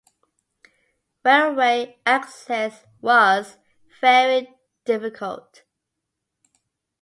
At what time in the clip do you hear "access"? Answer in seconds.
2.07-2.85